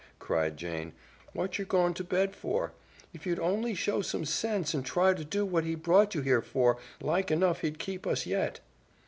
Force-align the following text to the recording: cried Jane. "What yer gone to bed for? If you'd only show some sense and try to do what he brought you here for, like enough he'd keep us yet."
cried 0.17 0.57
Jane. 0.57 0.93
"What 1.31 1.59
yer 1.59 1.65
gone 1.65 1.93
to 1.93 2.03
bed 2.03 2.35
for? 2.35 2.71
If 3.13 3.27
you'd 3.27 3.37
only 3.37 3.75
show 3.75 4.01
some 4.01 4.25
sense 4.25 4.73
and 4.73 4.83
try 4.83 5.13
to 5.13 5.23
do 5.23 5.45
what 5.45 5.63
he 5.63 5.75
brought 5.75 6.15
you 6.15 6.21
here 6.21 6.41
for, 6.41 6.77
like 7.01 7.29
enough 7.29 7.61
he'd 7.61 7.77
keep 7.77 8.07
us 8.07 8.25
yet." 8.25 8.61